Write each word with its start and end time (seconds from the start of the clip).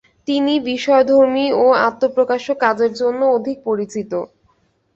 তিনি 0.27 0.53
বিষয়ধর্মী 0.69 1.45
ও 1.57 1.75
আত্ম-প্রকাশক 1.87 2.57
কাজের 2.63 2.91
জন্য 2.93 3.21
অধিক 3.37 3.57
পরিচিত। 3.65 4.11